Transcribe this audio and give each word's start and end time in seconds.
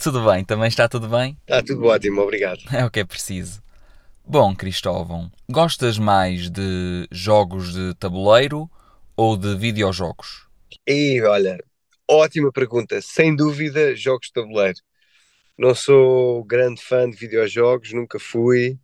Tudo 0.00 0.24
bem? 0.24 0.44
Também 0.44 0.68
está 0.68 0.88
tudo 0.88 1.08
bem? 1.08 1.36
Está 1.42 1.62
tudo 1.62 1.84
ótimo, 1.86 2.22
obrigado. 2.22 2.60
É 2.72 2.84
o 2.84 2.90
que 2.90 3.00
é 3.00 3.04
preciso. 3.04 3.62
Bom, 4.26 4.54
Cristóvão, 4.54 5.30
gostas 5.50 5.98
mais 5.98 6.48
de 6.48 7.06
jogos 7.10 7.74
de 7.74 7.94
tabuleiro 7.94 8.70
ou 9.16 9.36
de 9.36 9.56
videojogos? 9.56 10.46
E 10.86 11.20
olha, 11.22 11.58
ótima 12.08 12.52
pergunta. 12.52 13.00
Sem 13.02 13.34
dúvida, 13.34 13.94
jogos 13.94 14.28
de 14.28 14.32
tabuleiro. 14.32 14.78
Não 15.58 15.74
sou 15.74 16.44
grande 16.44 16.80
fã 16.82 17.08
de 17.10 17.16
videojogos, 17.16 17.92
nunca 17.92 18.18
fui. 18.18 18.78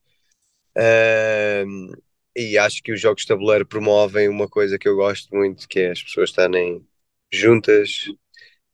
Ahm, 0.77 1.93
e 2.37 2.59
acho 2.59 2.83
que 2.83 2.93
os 2.93 3.01
jogos 3.01 3.23
de 3.23 3.29
tabuleiro 3.29 3.67
promovem 3.67 4.29
uma 4.29 4.49
coisa 4.49 4.79
que 4.79 4.89
eu 4.89 4.97
gosto 4.97 5.35
muito, 5.35 5.67
que 5.69 5.81
é 5.81 5.91
as 5.93 6.03
pessoas 6.03 6.31
estarem 6.31 6.87
juntas, 7.33 8.11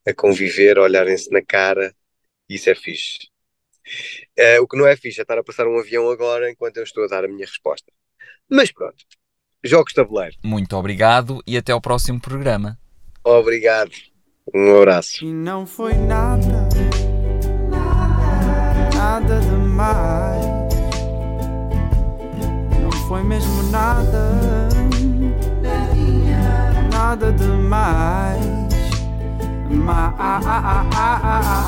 a 0.06 0.12
conviver, 0.12 0.78
a 0.78 0.82
olharem-se 0.82 1.30
na 1.30 1.42
cara. 1.42 1.94
Isso 2.48 2.70
é 2.70 2.74
fixe. 2.74 3.32
Ah, 4.38 4.60
o 4.60 4.66
que 4.66 4.76
não 4.76 4.86
é 4.86 4.96
fixe 4.96 5.20
é 5.20 5.22
estar 5.22 5.38
a 5.38 5.44
passar 5.44 5.66
um 5.66 5.78
avião 5.78 6.10
agora 6.10 6.50
enquanto 6.50 6.76
eu 6.76 6.84
estou 6.84 7.04
a 7.04 7.08
dar 7.08 7.24
a 7.24 7.28
minha 7.28 7.46
resposta. 7.46 7.92
Mas 8.48 8.72
pronto, 8.72 9.04
jogos 9.64 9.92
de 9.92 9.96
tabuleiro. 9.96 10.36
Muito 10.42 10.76
obrigado 10.76 11.42
e 11.46 11.56
até 11.56 11.72
ao 11.72 11.80
próximo 11.80 12.20
programa. 12.20 12.78
Obrigado. 13.24 13.92
Um 14.54 14.76
abraço. 14.76 15.24
E 15.24 15.32
não 15.32 15.66
foi 15.66 15.94
nada, 15.94 16.68
nada 18.94 19.40
demais. 19.40 20.44
Não 22.80 22.90
foi 23.08 23.22
mesmo 23.22 23.62
nada, 23.70 24.68
nada 26.92 27.32
demais. 27.32 28.62
Mais. 29.70 31.61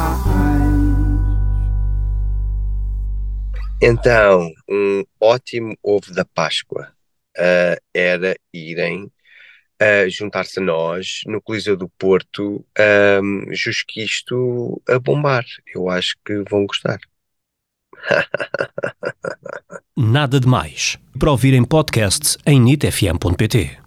Então, 3.82 4.50
um 4.68 5.02
ótimo 5.20 5.76
ovo 5.82 6.12
da 6.12 6.24
Páscoa 6.24 6.92
ah, 7.36 7.76
era 7.92 8.36
irem 8.52 9.10
ah, 9.80 10.08
juntar-se 10.08 10.60
a 10.60 10.62
nós 10.62 11.22
no 11.26 11.42
Coliseu 11.42 11.76
do 11.76 11.88
Porto, 11.88 12.64
um, 13.22 13.52
Jusquisto 13.52 14.80
a 14.88 14.98
bombar. 14.98 15.44
Eu 15.74 15.90
acho 15.90 16.14
que 16.24 16.42
vão 16.48 16.66
gostar. 16.66 16.98
Nada 19.96 20.40
de 20.40 20.46
Mais. 20.46 20.98
Para 21.18 21.30
ouvir 21.30 21.54
em 21.54 21.64
podcast 21.64 22.36
em 22.46 22.60
nitfm.pt. 22.60 23.83